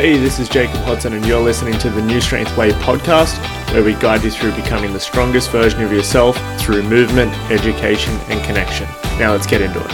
[0.00, 3.36] Hey, this is Jacob Hodson, and you're listening to the New Strength Way podcast,
[3.74, 8.42] where we guide you through becoming the strongest version of yourself through movement, education, and
[8.42, 8.88] connection.
[9.18, 9.92] Now let's get into it.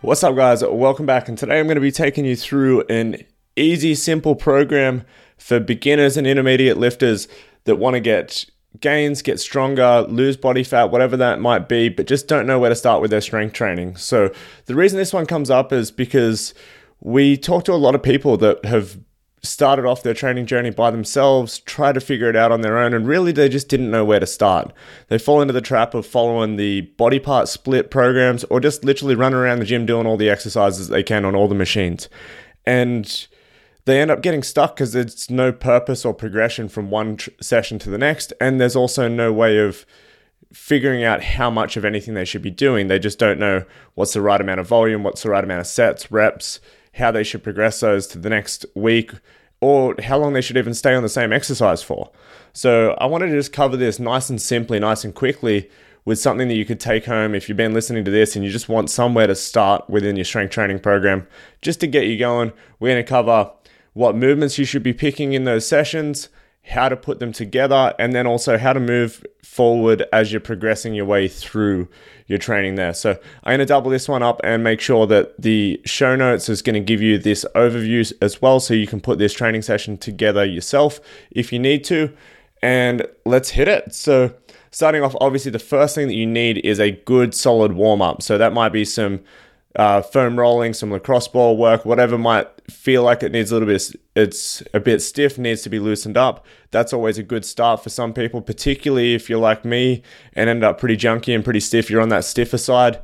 [0.00, 0.62] What's up, guys?
[0.62, 3.16] Welcome back, and today I'm going to be taking you through an
[3.56, 5.02] easy, simple program
[5.36, 7.26] for beginners and intermediate lifters
[7.64, 8.46] that want to get
[8.80, 12.70] gains, get stronger, lose body fat, whatever that might be, but just don't know where
[12.70, 13.96] to start with their strength training.
[13.96, 14.30] So,
[14.66, 16.54] the reason this one comes up is because
[17.00, 18.98] we talk to a lot of people that have
[19.42, 22.92] started off their training journey by themselves, try to figure it out on their own,
[22.92, 24.72] and really they just didn't know where to start.
[25.08, 29.14] They fall into the trap of following the body part split programs or just literally
[29.14, 32.08] run around the gym doing all the exercises they can on all the machines.
[32.64, 33.26] And
[33.86, 37.78] they end up getting stuck because there's no purpose or progression from one tr- session
[37.78, 38.32] to the next.
[38.40, 39.86] And there's also no way of
[40.52, 42.88] figuring out how much of anything they should be doing.
[42.88, 43.64] They just don't know
[43.94, 46.60] what's the right amount of volume, what's the right amount of sets, reps,
[46.94, 49.12] how they should progress those to the next week,
[49.60, 52.10] or how long they should even stay on the same exercise for.
[52.52, 55.70] So I wanted to just cover this nice and simply, nice and quickly
[56.04, 58.50] with something that you could take home if you've been listening to this and you
[58.50, 61.26] just want somewhere to start within your strength training program
[61.62, 62.52] just to get you going.
[62.80, 63.52] We're going to cover
[63.96, 66.28] what movements you should be picking in those sessions,
[66.66, 70.92] how to put them together, and then also how to move forward as you're progressing
[70.92, 71.88] your way through
[72.26, 72.92] your training there.
[72.92, 76.50] So I'm going to double this one up and make sure that the show notes
[76.50, 79.62] is going to give you this overview as well so you can put this training
[79.62, 82.14] session together yourself if you need to.
[82.60, 83.94] And let's hit it.
[83.94, 84.34] So
[84.72, 88.20] starting off, obviously the first thing that you need is a good solid warm up.
[88.20, 89.20] So that might be some
[89.76, 93.68] uh, foam rolling, some lacrosse ball work, whatever might feel like it needs a little
[93.68, 96.46] bit, it's a bit stiff, needs to be loosened up.
[96.70, 100.64] That's always a good start for some people, particularly if you're like me and end
[100.64, 101.90] up pretty junky and pretty stiff.
[101.90, 103.00] You're on that stiffer side.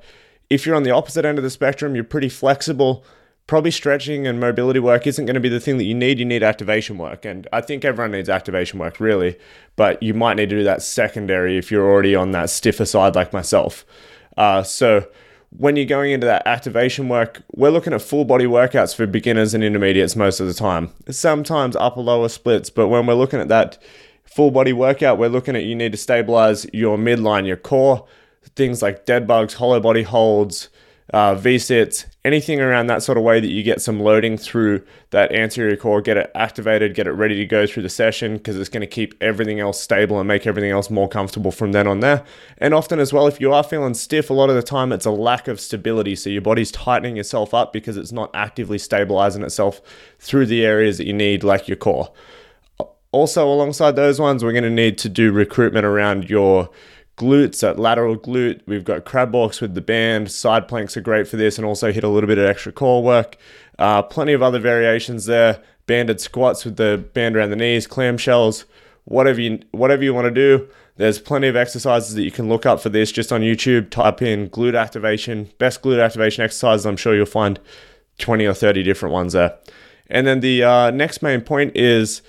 [0.48, 3.04] If you're on the opposite end of the spectrum, you're pretty flexible.
[3.46, 6.18] Probably stretching and mobility work isn't going to be the thing that you need.
[6.18, 7.26] You need activation work.
[7.26, 9.36] And I think everyone needs activation work, really.
[9.76, 13.14] But you might need to do that secondary if you're already on that stiffer side,
[13.14, 13.84] like myself.
[14.38, 15.06] Uh, so,
[15.56, 19.54] when you're going into that activation work, we're looking at full body workouts for beginners
[19.54, 20.90] and intermediates most of the time.
[21.10, 23.78] Sometimes upper lower splits, but when we're looking at that
[24.24, 28.06] full body workout, we're looking at you need to stabilize your midline, your core,
[28.56, 30.68] things like dead bugs, hollow body holds,
[31.12, 35.32] uh, V-sits, anything around that sort of way that you get some loading through that
[35.32, 38.68] anterior core, get it activated, get it ready to go through the session because it's
[38.68, 42.00] going to keep everything else stable and make everything else more comfortable from then on
[42.00, 42.24] there.
[42.58, 45.06] And often as well, if you are feeling stiff, a lot of the time it's
[45.06, 46.14] a lack of stability.
[46.14, 49.80] So your body's tightening itself up because it's not actively stabilizing itself
[50.20, 52.12] through the areas that you need, like your core.
[53.10, 56.70] Also, alongside those ones, we're going to need to do recruitment around your
[57.16, 58.60] glutes, that lateral glute.
[58.66, 60.30] We've got crab walks with the band.
[60.30, 63.02] Side planks are great for this and also hit a little bit of extra core
[63.02, 63.36] work.
[63.78, 65.62] Uh, plenty of other variations there.
[65.86, 68.64] Banded squats with the band around the knees, clamshells,
[69.04, 70.68] whatever you whatever you want to do.
[70.96, 73.90] There's plenty of exercises that you can look up for this just on YouTube.
[73.90, 76.86] Type in glute activation, best glute activation exercises.
[76.86, 77.58] I'm sure you'll find
[78.18, 79.58] 20 or 30 different ones there.
[80.08, 82.22] And then the uh, next main point is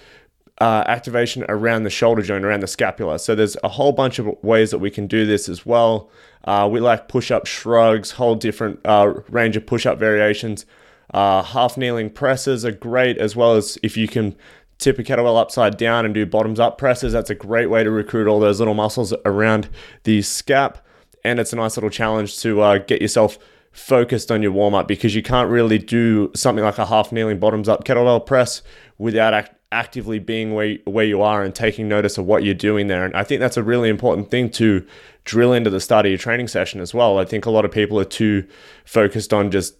[0.61, 3.19] uh, activation around the shoulder joint, around the scapula.
[3.19, 6.09] So there's a whole bunch of ways that we can do this as well.
[6.45, 10.65] Uh, we like push-up shrugs, whole different uh, range of push-up variations.
[11.13, 14.35] Uh, half kneeling presses are great, as well as if you can
[14.77, 17.13] tip a kettlebell upside down and do bottoms up presses.
[17.13, 19.69] That's a great way to recruit all those little muscles around
[20.03, 20.77] the scap,
[21.23, 23.37] and it's a nice little challenge to uh, get yourself
[23.71, 27.39] focused on your warm up because you can't really do something like a half kneeling
[27.39, 28.61] bottoms up kettlebell press
[28.99, 32.87] without act- actively being where, where you are and taking notice of what you're doing
[32.87, 33.03] there.
[33.03, 34.85] And I think that's a really important thing to
[35.25, 37.17] drill into the start of your training session as well.
[37.17, 38.47] I think a lot of people are too
[38.85, 39.75] focused on just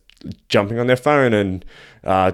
[0.50, 1.64] jumping on their phone and
[2.04, 2.32] uh,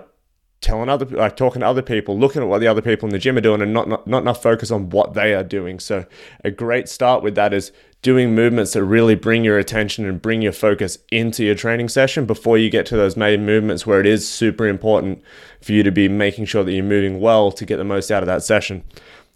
[0.62, 3.20] telling other like talking to other people looking at what the other people in the
[3.20, 6.06] gym are doing and not, not not enough focus on what they are doing so
[6.44, 7.72] a great start with that is
[8.02, 12.26] doing movements that really bring your attention and bring your focus into your training session
[12.26, 15.22] before you get to those main movements where it is super important
[15.62, 18.24] for you to be making sure that you're moving well to get the most out
[18.24, 18.84] of that session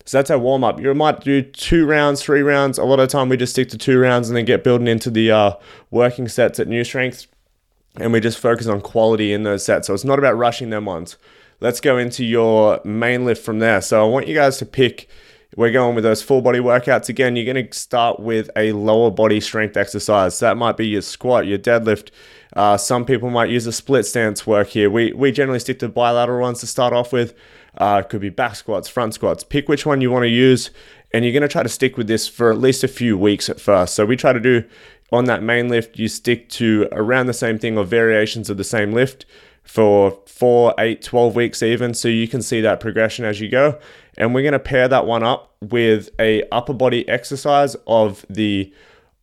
[0.05, 0.81] so that's our warm up.
[0.81, 2.77] You might do two rounds, three rounds.
[2.77, 5.09] A lot of time we just stick to two rounds and then get building into
[5.09, 5.53] the uh,
[5.91, 7.27] working sets at new strength
[7.99, 9.87] and we just focus on quality in those sets.
[9.87, 11.17] So it's not about rushing them ones.
[11.59, 13.81] Let's go into your main lift from there.
[13.81, 15.07] So I want you guys to pick
[15.55, 17.35] we're going with those full body workouts again.
[17.35, 20.39] You're going to start with a lower body strength exercise.
[20.39, 22.09] That might be your squat, your deadlift.
[22.55, 24.89] Uh, some people might use a split stance work here.
[24.89, 27.33] We we generally stick to bilateral ones to start off with.
[27.77, 29.43] Uh, could be back squats, front squats.
[29.43, 30.69] Pick which one you want to use,
[31.11, 33.49] and you're going to try to stick with this for at least a few weeks
[33.49, 33.95] at first.
[33.95, 34.63] So we try to do
[35.13, 38.63] on that main lift, you stick to around the same thing or variations of the
[38.63, 39.25] same lift
[39.63, 41.93] for four, eight, 12 weeks even.
[41.93, 43.79] So you can see that progression as you go.
[44.17, 48.73] And we're going to pair that one up with a upper body exercise of the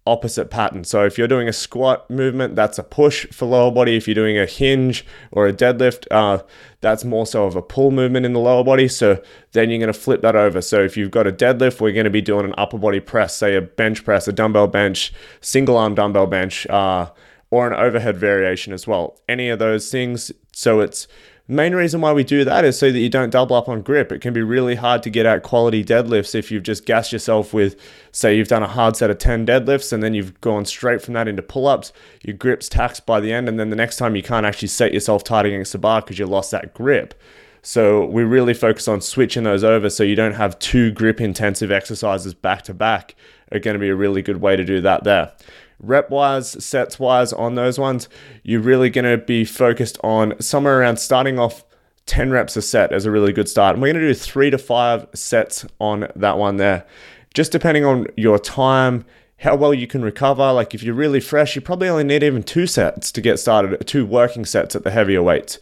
[0.06, 0.82] opposite pattern.
[0.84, 3.96] So if you're doing a squat movement, that's a push for lower body.
[3.96, 6.42] If you're doing a hinge or a deadlift, uh,
[6.80, 8.88] that's more so of a pull movement in the lower body.
[8.88, 10.62] So then you're going to flip that over.
[10.62, 13.36] So if you've got a deadlift, we're going to be doing an upper body press,
[13.36, 17.10] say a bench press, a dumbbell bench, single arm dumbbell bench, uh,
[17.50, 19.18] or an overhead variation as well.
[19.28, 20.32] Any of those things.
[20.52, 21.08] So it's
[21.50, 24.12] main reason why we do that is so that you don't double up on grip.
[24.12, 27.52] It can be really hard to get out quality deadlifts if you've just gassed yourself
[27.52, 27.76] with,
[28.12, 31.14] say, you've done a hard set of 10 deadlifts and then you've gone straight from
[31.14, 31.92] that into pull ups.
[32.22, 34.94] Your grip's taxed by the end, and then the next time you can't actually set
[34.94, 37.14] yourself tight against the bar because you lost that grip.
[37.62, 41.70] So we really focus on switching those over so you don't have two grip intensive
[41.70, 43.14] exercises back to back
[43.52, 45.32] are going to be a really good way to do that there
[45.80, 48.08] rep wise, sets wise on those ones,
[48.42, 51.64] you're really going to be focused on somewhere around starting off
[52.06, 53.74] 10 reps a set as a really good start.
[53.74, 56.86] And we're going to do three to five sets on that one there.
[57.34, 59.04] Just depending on your time,
[59.38, 60.52] how well you can recover.
[60.52, 63.86] Like if you're really fresh, you probably only need even two sets to get started,
[63.86, 65.58] two working sets at the heavier weights.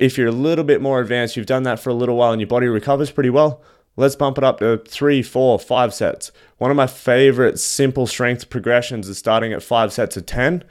[0.00, 2.40] If you're a little bit more advanced, you've done that for a little while and
[2.40, 3.62] your body recovers pretty well,
[3.96, 6.32] Let's bump it up to three, four, five sets.
[6.58, 10.64] One of my favorite simple strength progressions is starting at five sets of 10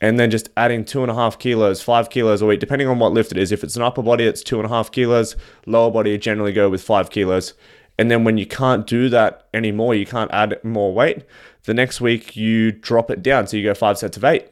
[0.00, 2.98] and then just adding two and a half kilos, five kilos a week, depending on
[2.98, 3.52] what lift it is.
[3.52, 5.36] If it's an upper body, it's two and a half kilos.
[5.66, 7.54] Lower body, generally go with five kilos.
[7.98, 11.24] And then when you can't do that anymore, you can't add more weight,
[11.64, 13.46] the next week you drop it down.
[13.46, 14.48] So you go five sets of eight.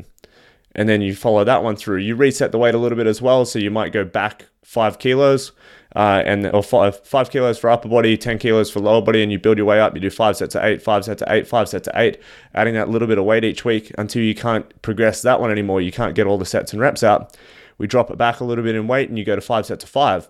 [0.75, 1.99] And then you follow that one through.
[1.99, 3.45] You reset the weight a little bit as well.
[3.45, 5.53] So you might go back five kilos
[5.95, 9.31] uh, and or five, five kilos for upper body, 10 kilos for lower body, and
[9.31, 9.95] you build your way up.
[9.95, 12.19] You do five sets of eight, five sets of eight, five sets of eight,
[12.55, 15.81] adding that little bit of weight each week until you can't progress that one anymore.
[15.81, 17.37] You can't get all the sets and reps out.
[17.79, 19.85] We drop it back a little bit in weight and you go to five sets
[19.85, 20.29] of five.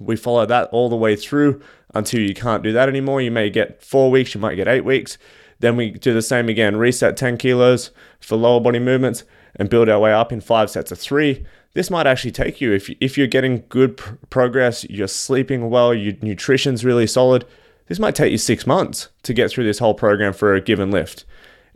[0.00, 1.60] We follow that all the way through
[1.94, 3.20] until you can't do that anymore.
[3.20, 5.18] You may get four weeks, you might get eight weeks.
[5.60, 7.90] Then we do the same again, reset 10 kilos
[8.20, 9.22] for lower body movements
[9.56, 11.44] and build our way up in five sets of three
[11.74, 15.94] this might actually take you if if you're getting good pr- progress, you're sleeping well,
[15.94, 17.44] your nutrition's really solid.
[17.86, 20.90] This might take you six months to get through this whole program for a given
[20.90, 21.24] lift.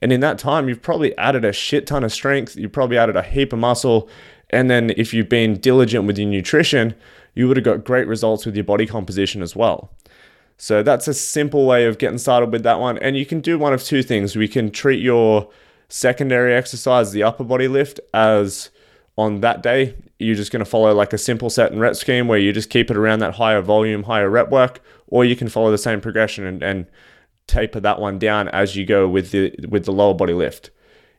[0.01, 2.57] And in that time, you've probably added a shit ton of strength.
[2.57, 4.09] You've probably added a heap of muscle.
[4.51, 6.95] And then if you've been diligent with your nutrition,
[7.35, 9.91] you would have got great results with your body composition as well.
[10.59, 12.99] So that's a simple way of getting started with that one.
[12.99, 14.37] And you can do one of two things.
[14.37, 15.49] We can treat your
[15.89, 18.71] secondary exercise, the upper body lift, as
[19.17, 22.29] on that day, you're just going to follow like a simple set and rep scheme
[22.29, 25.49] where you just keep it around that higher volume, higher rep work, or you can
[25.49, 26.87] follow the same progression and, and
[27.47, 30.71] taper that one down as you go with the with the lower body lift.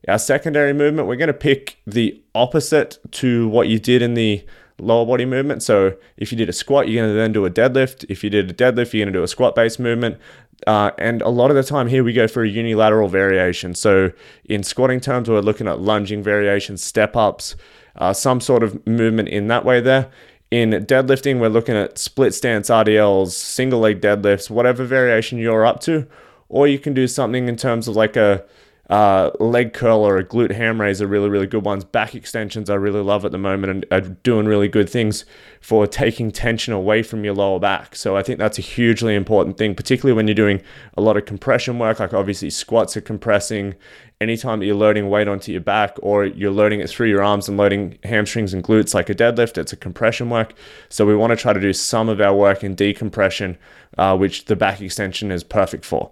[0.08, 4.46] Our secondary movement, we're going to pick the opposite to what you did in the
[4.80, 5.64] lower body movement.
[5.64, 8.06] So if you did a squat, you're going to then do a deadlift.
[8.10, 10.18] If you did a deadlift, you're going to do a squat based movement.
[10.66, 13.76] Uh, and a lot of the time here we go for a unilateral variation.
[13.76, 14.12] So
[14.46, 17.56] in squatting terms, we're looking at lunging variations, step ups,
[17.96, 20.10] uh, some sort of movement in that way there.
[20.50, 25.82] In deadlifting, we're looking at split stance RDLs, single leg deadlifts, whatever variation you're up
[25.82, 26.08] to.
[26.50, 28.46] Or you can do something in terms of like a
[28.90, 31.84] uh, leg curl or a glute ham raise are really, really good ones.
[31.84, 35.26] Back extensions I really love at the moment and are doing really good things
[35.60, 37.96] for taking tension away from your lower back.
[37.98, 40.62] So I think that's a hugely important thing, particularly when you're doing
[40.96, 43.76] a lot of compression work, like obviously squats are compressing.
[44.22, 47.50] Anytime that you're loading weight onto your back or you're loading it through your arms
[47.50, 50.54] and loading hamstrings and glutes like a deadlift, it's a compression work.
[50.90, 53.58] So we want to try to do some of our work in decompression,
[53.98, 56.12] uh, which the back extension is perfect for.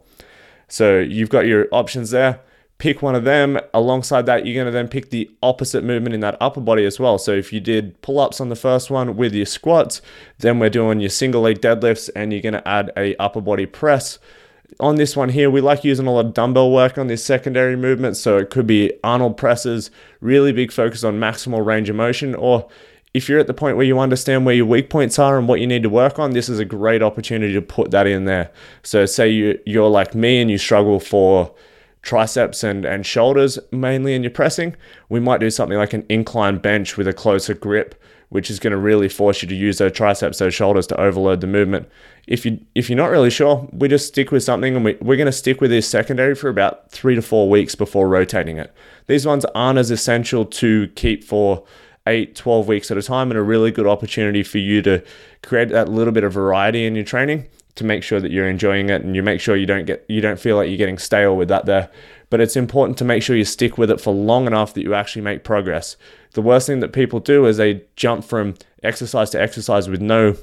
[0.67, 2.41] So you've got your options there
[2.77, 3.59] pick one of them.
[3.73, 6.99] Alongside that, you're going to then pick the opposite movement in that upper body as
[6.99, 7.17] well.
[7.17, 10.01] So if you did pull ups on the first one with your squats,
[10.39, 13.65] then we're doing your single leg deadlifts and you're going to add a upper body
[13.65, 14.19] press.
[14.79, 17.75] On this one here, we like using a lot of dumbbell work on this secondary
[17.75, 18.17] movement.
[18.17, 19.89] So it could be Arnold presses,
[20.19, 22.67] really big focus on maximal range of motion, or
[23.13, 25.61] if you're at the point where you understand where your weak points are and what
[25.61, 28.51] you need to work on, this is a great opportunity to put that in there.
[28.83, 31.55] So, say you, you're like me and you struggle for
[32.05, 34.75] triceps and, and shoulders mainly in your pressing,
[35.09, 38.71] we might do something like an incline bench with a closer grip which is going
[38.71, 41.87] to really force you to use those triceps, those shoulders to overload the movement.
[42.27, 45.15] If you if you're not really sure, we just stick with something and we, we're
[45.15, 48.73] going to stick with this secondary for about three to four weeks before rotating it.
[49.07, 51.63] These ones aren't as essential to keep for
[52.07, 55.03] eight, 12 weeks at a time and a really good opportunity for you to
[55.43, 58.89] create that little bit of variety in your training to make sure that you're enjoying
[58.89, 61.35] it and you make sure you don't get you don't feel like you're getting stale
[61.35, 61.89] with that there.
[62.29, 64.93] But it's important to make sure you stick with it for long enough that you
[64.93, 65.95] actually make progress.
[66.33, 70.35] The worst thing that people do is they jump from exercise to exercise with no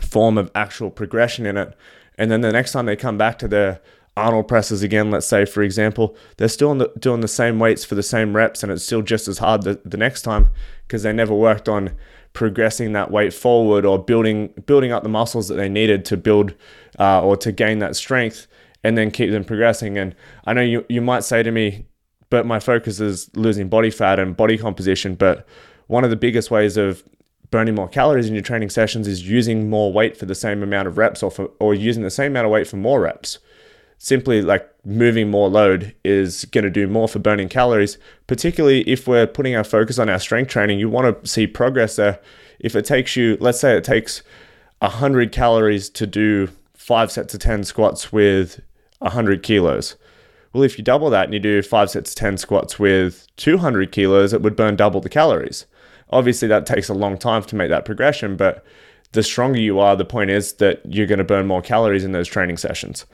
[0.00, 1.76] form of actual progression in it.
[2.18, 3.80] And then the next time they come back to their
[4.16, 7.96] Arnold presses again, let's say, for example, they're still the, doing the same weights for
[7.96, 10.50] the same reps and it's still just as hard the, the next time
[10.86, 11.96] because they never worked on
[12.34, 16.54] progressing that weight forward or building building up the muscles that they needed to build
[16.98, 18.46] uh, or to gain that strength
[18.82, 19.96] and then keep them progressing.
[19.96, 20.14] And
[20.44, 21.86] I know you, you might say to me,
[22.28, 25.14] but my focus is losing body fat and body composition.
[25.14, 25.46] But
[25.86, 27.02] one of the biggest ways of
[27.50, 30.88] burning more calories in your training sessions is using more weight for the same amount
[30.88, 33.38] of reps or, for, or using the same amount of weight for more reps
[34.04, 37.96] simply like moving more load is going to do more for burning calories,
[38.26, 40.78] particularly if we're putting our focus on our strength training.
[40.78, 42.20] You want to see progress there.
[42.60, 44.22] If it takes you, let's say it takes
[44.80, 48.60] 100 calories to do five sets of 10 squats with
[48.98, 49.96] 100 kilos.
[50.52, 53.90] Well, if you double that and you do five sets of 10 squats with 200
[53.90, 55.64] kilos, it would burn double the calories.
[56.10, 58.66] Obviously, that takes a long time to make that progression, but
[59.12, 62.12] the stronger you are, the point is that you're going to burn more calories in
[62.12, 63.06] those training sessions.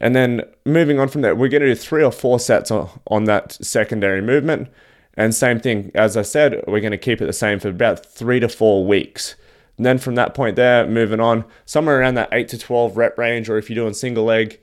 [0.00, 2.88] And then moving on from that, we're going to do three or four sets on,
[3.06, 4.68] on that secondary movement.
[5.16, 8.04] And same thing, as I said, we're going to keep it the same for about
[8.04, 9.36] three to four weeks.
[9.76, 13.18] And then from that point there, moving on, somewhere around that 8 to 12 rep
[13.18, 14.60] range, or if you're doing single leg,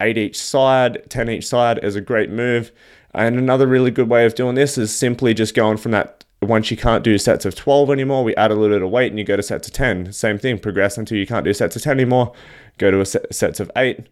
[0.00, 2.72] 8 each side, 10 each side is a great move.
[3.14, 6.70] And another really good way of doing this is simply just going from that once
[6.70, 9.18] you can't do sets of 12 anymore, we add a little bit of weight and
[9.18, 10.12] you go to sets of 10.
[10.12, 12.32] Same thing, progress until you can't do sets of 10 anymore,
[12.78, 14.08] go to a set, sets of 8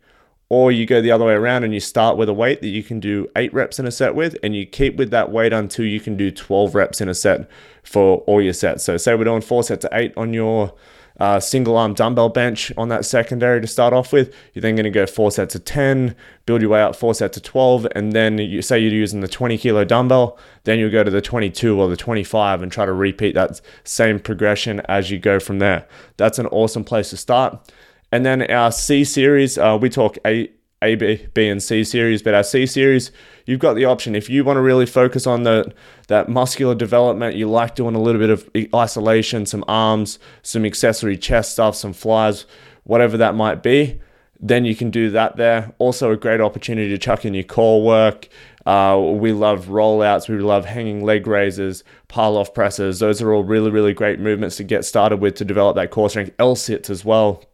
[0.50, 2.82] or you go the other way around and you start with a weight that you
[2.82, 5.86] can do eight reps in a set with, and you keep with that weight until
[5.86, 7.48] you can do 12 reps in a set
[7.82, 8.84] for all your sets.
[8.84, 10.74] So, say we're doing four sets of eight on your
[11.20, 14.34] uh, single arm dumbbell bench on that secondary to start off with.
[14.54, 16.16] You're then going to go four sets of 10,
[16.46, 19.28] build your way up four sets of 12, and then you say you're using the
[19.28, 22.92] 20 kilo dumbbell, then you'll go to the 22 or the 25 and try to
[22.92, 25.86] repeat that same progression as you go from there.
[26.16, 27.70] That's an awesome place to start.
[28.12, 30.50] And then our C series, uh, we talk A,
[30.82, 33.12] A, B, B, and C series, but our C series,
[33.46, 34.14] you've got the option.
[34.14, 35.72] If you want to really focus on the
[36.08, 41.16] that muscular development, you like doing a little bit of isolation, some arms, some accessory
[41.16, 42.46] chest stuff, some flies,
[42.82, 44.00] whatever that might be,
[44.40, 45.72] then you can do that there.
[45.78, 48.28] Also, a great opportunity to chuck in your core work.
[48.66, 52.98] Uh, we love rollouts, we love hanging leg raises, Pallof presses.
[52.98, 56.10] Those are all really, really great movements to get started with to develop that core
[56.10, 56.32] strength.
[56.38, 57.44] L sits as well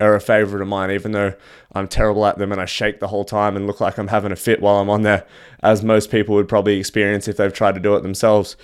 [0.00, 1.34] are a favorite of mine, even though
[1.72, 4.32] I'm terrible at them and I shake the whole time and look like I'm having
[4.32, 5.26] a fit while I'm on there,
[5.62, 8.56] as most people would probably experience if they've tried to do it themselves.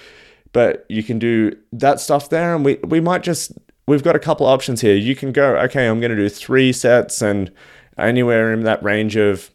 [0.53, 3.53] But you can do that stuff there, and we, we might just,
[3.87, 4.97] we've got a couple options here.
[4.97, 7.53] You can go, okay, I'm going to do three sets and
[7.99, 9.51] anywhere in that range of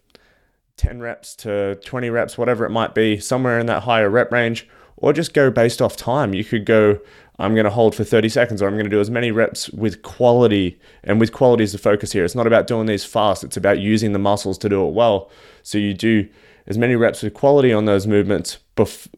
[0.78, 4.68] 10 reps to 20 reps, whatever it might be, somewhere in that higher rep range,
[4.98, 6.34] or just go based off time.
[6.34, 7.00] You could go
[7.38, 9.70] I'm going to hold for 30 seconds or I'm going to do as many reps
[9.72, 10.80] with quality.
[11.04, 12.24] And with quality is the focus here.
[12.24, 15.30] It's not about doing these fast, it's about using the muscles to do it well.
[15.64, 16.30] So you do
[16.68, 18.58] as many reps with quality on those movements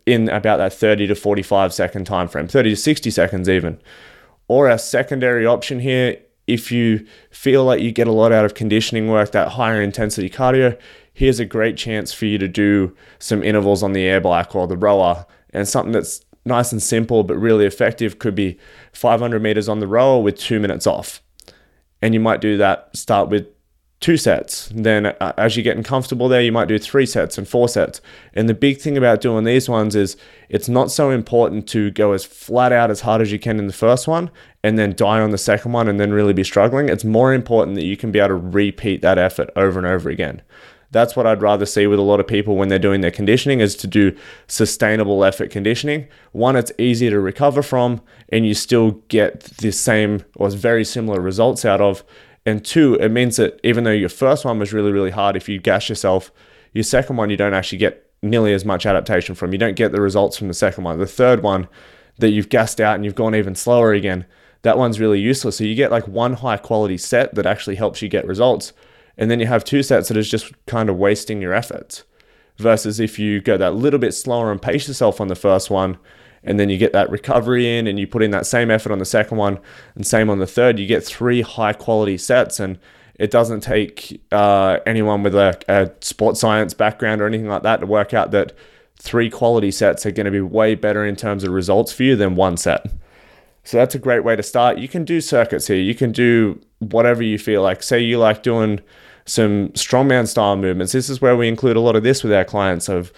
[0.06, 3.80] in about that 30 to 45 second time frame, 30 to 60 seconds even.
[4.48, 8.54] Or our secondary option here, if you feel like you get a lot out of
[8.54, 10.78] conditioning work, that higher intensity cardio,
[11.14, 14.68] here's a great chance for you to do some intervals on the air bike or
[14.68, 18.58] the rower and something that's nice and simple but really effective could be
[18.94, 21.22] 500 meters on the rower with two minutes off.
[22.01, 23.48] And you might do that, start with
[24.00, 24.72] two sets.
[24.74, 28.00] Then, uh, as you're getting comfortable there, you might do three sets and four sets.
[28.34, 30.18] And the big thing about doing these ones is
[30.50, 33.68] it's not so important to go as flat out as hard as you can in
[33.68, 34.30] the first one
[34.63, 36.89] and then die on the second one and then really be struggling.
[36.89, 40.10] It's more important that you can be able to repeat that effort over and over
[40.10, 40.42] again.
[40.91, 43.60] That's what I'd rather see with a lot of people when they're doing their conditioning
[43.60, 44.15] is to do
[44.48, 46.08] sustainable effort conditioning.
[46.32, 51.20] One, it's easier to recover from and you still get the same or very similar
[51.20, 52.03] results out of.
[52.46, 55.50] And two, it means that even though your first one was really, really hard, if
[55.50, 56.32] you gas yourself,
[56.72, 59.51] your second one you don't actually get nearly as much adaptation from.
[59.51, 61.00] You don't get the results from the second one.
[61.00, 61.67] The third one
[62.20, 64.25] that you've gassed out and you've gone even slower again,
[64.62, 65.58] that one's really useless.
[65.58, 68.74] So you get like one high quality set that actually helps you get results
[69.18, 72.04] and then you have two sets that is just kind of wasting your effort.
[72.58, 75.98] Versus if you go that little bit slower and pace yourself on the first one,
[76.44, 79.00] and then you get that recovery in and you put in that same effort on
[79.00, 79.60] the second one
[79.96, 82.60] and same on the third, you get three high quality sets.
[82.60, 82.80] And
[83.16, 87.82] it doesn't take uh, anyone with a, a sports science background or anything like that
[87.82, 88.54] to work out that
[89.00, 92.16] three quality sets are going to be way better in terms of results for you
[92.16, 92.86] than one set.
[93.64, 94.78] So that's a great way to start.
[94.78, 95.78] You can do circuits here.
[95.78, 97.84] You can do whatever you feel like.
[97.84, 98.80] Say you like doing
[99.27, 100.93] some strongman style movements.
[100.93, 103.12] This is where we include a lot of this with our clients of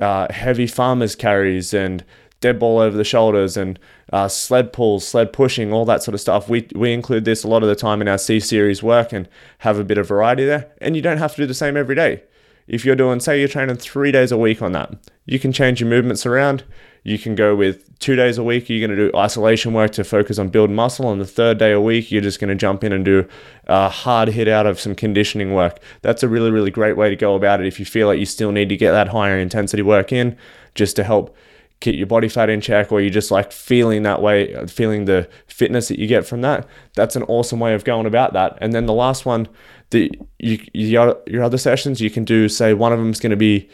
[0.00, 2.04] uh, heavy farmers carries and
[2.40, 3.78] dead ball over the shoulders and
[4.12, 6.48] uh, sled pulls, sled pushing, all that sort of stuff.
[6.48, 9.28] We, we include this a lot of the time in our C series work and
[9.58, 10.70] have a bit of variety there.
[10.82, 12.22] And you don't have to do the same every day.
[12.66, 14.94] If you're doing, say, you're training three days a week on that,
[15.24, 16.64] you can change your movements around.
[17.04, 20.04] You can go with two days a week, you're going to do isolation work to
[20.04, 21.12] focus on building muscle.
[21.12, 23.28] And the third day a week, you're just going to jump in and do
[23.66, 25.78] a hard hit out of some conditioning work.
[26.00, 28.26] That's a really, really great way to go about it if you feel like you
[28.26, 30.36] still need to get that higher intensity work in
[30.74, 31.36] just to help
[31.80, 35.28] keep your body fat in check or you're just like feeling that way, feeling the
[35.46, 36.66] fitness that you get from that.
[36.94, 38.56] That's an awesome way of going about that.
[38.62, 39.46] And then the last one,
[39.90, 43.30] the you, your, your other sessions, you can do, say, one of them is going
[43.30, 43.68] to be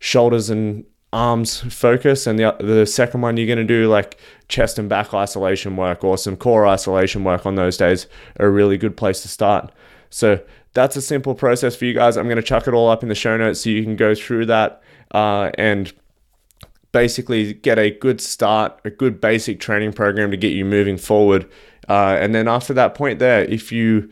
[0.00, 0.84] shoulders and
[1.14, 4.18] arms focus and the, the second one you're going to do like
[4.48, 8.08] chest and back isolation work or some core isolation work on those days
[8.40, 9.70] are a really good place to start.
[10.10, 10.40] So
[10.72, 12.16] that's a simple process for you guys.
[12.16, 14.16] I'm going to chuck it all up in the show notes so you can go
[14.16, 15.92] through that uh, and
[16.90, 21.48] basically get a good start a good basic training program to get you moving forward.
[21.88, 24.10] Uh, and then after that point there if you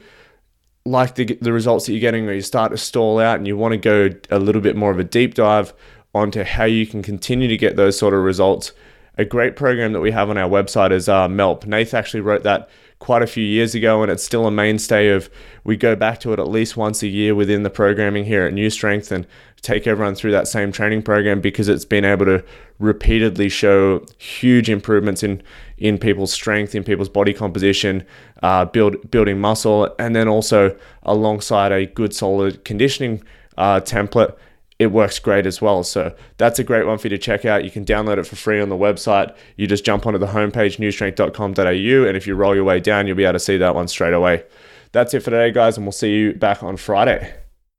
[0.85, 3.57] like the, the results that you're getting or you start to stall out and you
[3.57, 5.73] want to go a little bit more of a deep dive
[6.15, 8.73] onto how you can continue to get those sort of results.
[9.19, 11.67] A great program that we have on our website is uh, MELP.
[11.67, 15.29] Nath actually wrote that quite a few years ago, and it's still a mainstay of
[15.65, 18.55] we go back to it at least once a year within the programming here at
[18.55, 19.27] New Strength and
[19.61, 22.45] take everyone through that same training program because it's been able to
[22.79, 25.43] repeatedly show huge improvements in
[25.79, 28.07] in people's strength, in people's body composition,
[28.43, 33.21] uh, build building muscle, and then also alongside a good solid conditioning
[33.59, 34.37] uh, template
[34.83, 35.83] it works great as well.
[35.85, 37.65] So that's a great one for you to check out.
[37.65, 39.35] You can download it for free on the website.
[39.57, 43.17] You just jump onto the homepage, newstrength.com.au, and if you roll your way down, you'll
[43.17, 44.45] be able to see that one straight away.
[44.93, 47.42] That's it for today, guys, and we'll see you back on Friday.